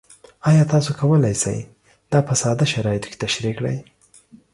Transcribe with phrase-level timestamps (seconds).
[0.49, 1.59] ایا تاسو کولی شئ
[2.11, 3.77] دا په ساده شرایطو کې تشریح کړئ؟